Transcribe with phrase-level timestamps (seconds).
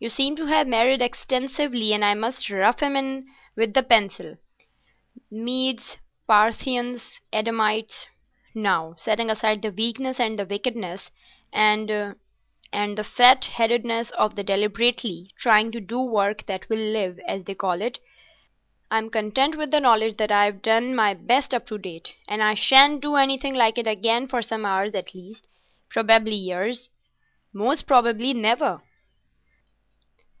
[0.00, 3.26] You seem to have married extensively, and I must rough 'em in
[3.56, 8.06] with the pencil—Medes, Parthians, Edomites....
[8.54, 11.10] Now, setting aside the weakness and the wickedness
[11.54, 17.54] and—and the fat headedness of deliberately trying to do work that will live, as they
[17.54, 17.98] call it,
[18.90, 22.52] I'm content with the knowledge that I've done my best up to date, and I
[22.52, 26.90] shan't do anything like it again for some hours at least—probably years.
[27.54, 28.82] Most probably never."